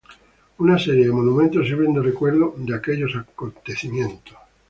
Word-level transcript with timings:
Una 0.57 0.79
serie 0.79 1.05
de 1.05 1.11
monumentos 1.11 1.67
sirven 1.67 1.93
de 1.93 2.01
recuerdo 2.01 2.55
de 2.57 2.73
aquellos 2.73 3.15
acontecimientos. 3.15 4.35